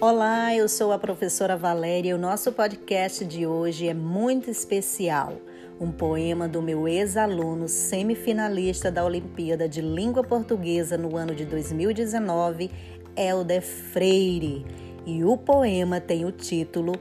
[0.00, 5.34] Olá, eu sou a professora Valéria e o nosso podcast de hoje é muito especial.
[5.80, 12.68] Um poema do meu ex-aluno semifinalista da Olimpíada de Língua Portuguesa no ano de 2019,
[13.16, 14.66] Helder Freire.
[15.06, 16.94] E o poema tem o título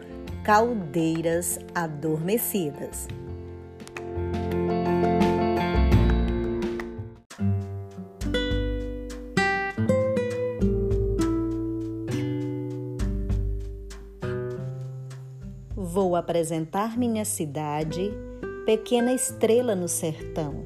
[0.43, 3.07] Caldeiras Adormecidas.
[15.75, 18.13] Vou apresentar minha cidade,
[18.67, 20.65] pequena estrela no sertão.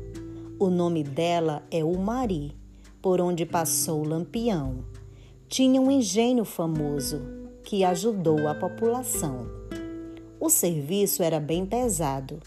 [0.58, 2.58] O nome dela é Umari,
[3.00, 4.84] por onde passou o Lampião.
[5.48, 7.22] Tinha um engenho famoso
[7.64, 9.46] que ajudou a população.
[10.40, 12.40] O serviço era bem pesado,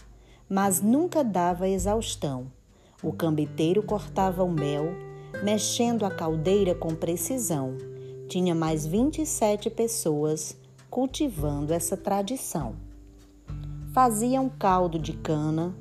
[0.49, 2.51] mas nunca dava exaustão.
[3.01, 4.87] O cambiteiro cortava o mel,
[5.41, 7.77] mexendo a caldeira com precisão.
[8.27, 10.57] Tinha mais 27 pessoas
[10.89, 12.84] cultivando essa tradição.
[13.95, 15.73] Faziam caldo de cana,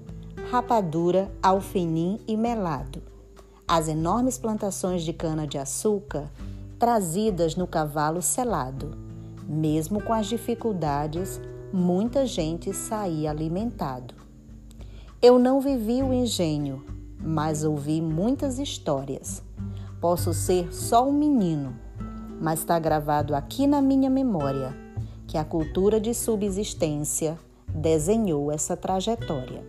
[0.48, 3.02] rapadura, alfenim e melado.
[3.66, 6.30] As enormes plantações de cana-de-açúcar
[6.78, 8.96] trazidas no cavalo selado.
[9.48, 11.40] Mesmo com as dificuldades,
[11.72, 14.14] muita gente saía alimentado.
[15.20, 16.84] Eu não vivi o engenho,
[17.20, 19.42] mas ouvi muitas histórias.
[20.00, 21.74] Posso ser só um menino,
[22.40, 24.72] mas está gravado aqui na minha memória
[25.26, 27.36] que a cultura de subsistência
[27.74, 29.64] desenhou essa trajetória.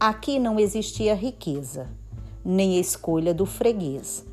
[0.00, 1.88] Aqui não existia riqueza,
[2.44, 4.24] nem escolha do freguês.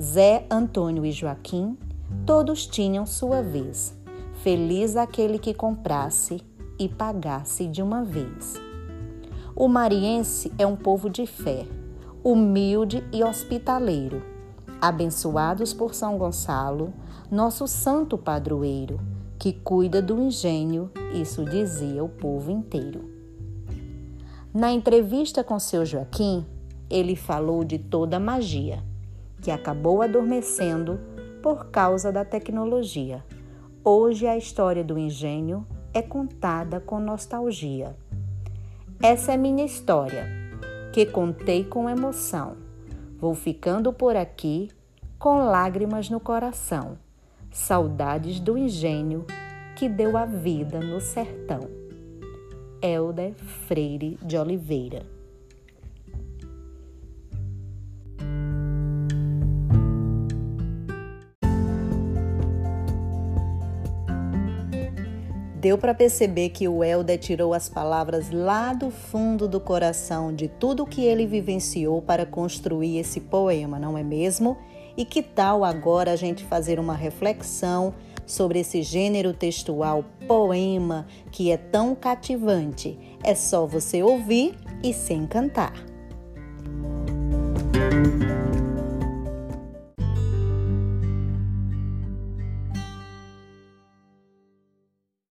[0.00, 1.78] Zé, Antônio e Joaquim,
[2.26, 3.94] todos tinham sua vez.
[4.42, 6.42] Feliz aquele que comprasse
[6.78, 8.54] e pagasse de uma vez.
[9.54, 11.66] O mariense é um povo de fé,
[12.22, 14.22] humilde e hospitaleiro,
[14.80, 16.92] abençoados por São Gonçalo,
[17.30, 19.00] nosso santo padroeiro
[19.38, 23.10] que cuida do engenho, isso dizia o povo inteiro.
[24.52, 26.46] Na entrevista com seu Joaquim,
[26.88, 28.82] ele falou de toda a magia,
[29.42, 30.98] que acabou adormecendo
[31.42, 33.22] por causa da tecnologia.
[33.84, 37.96] Hoje a história do engenho é contada com nostalgia.
[39.02, 40.26] Essa é minha história,
[40.92, 42.56] que contei com emoção.
[43.18, 44.70] Vou ficando por aqui
[45.18, 46.98] com lágrimas no coração
[47.56, 49.24] Saudades do engenho
[49.74, 51.68] que deu a vida no sertão.
[52.82, 53.34] Helder
[53.66, 55.04] Freire de Oliveira.
[65.58, 70.46] Deu para perceber que o Helder tirou as palavras lá do fundo do coração de
[70.46, 74.56] tudo que ele vivenciou para construir esse poema, não é mesmo?
[74.96, 77.94] E que tal agora a gente fazer uma reflexão
[78.24, 82.98] sobre esse gênero textual poema que é tão cativante?
[83.22, 85.74] É só você ouvir e se encantar.